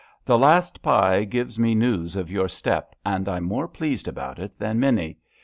[0.25, 4.57] The last Pi gives me news of your step, and I^m more pleased about it
[4.57, 5.19] than many.